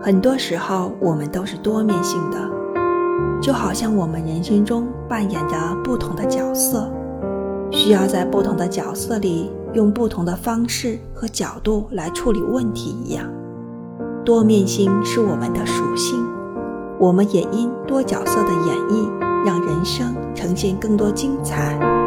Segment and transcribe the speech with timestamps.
[0.00, 2.38] 很多时候我们都是多面性的
[3.40, 6.90] 就好像我们人生中扮演着不同的角色
[7.70, 13.30] 需要在不同的角色里用不同的方式和角度来处理问题一样。
[14.24, 16.26] 多面性是我们的属性
[16.98, 19.08] 我们也因多角色的演绎
[19.44, 21.97] 让人生呈现更多精彩。